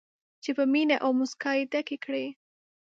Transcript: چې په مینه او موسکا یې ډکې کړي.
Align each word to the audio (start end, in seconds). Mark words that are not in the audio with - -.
چې 0.43 0.51
په 0.57 0.63
مینه 0.71 0.95
او 1.03 1.11
موسکا 1.19 1.51
یې 1.57 1.63
ډکې 1.71 1.97
کړي. 2.05 2.25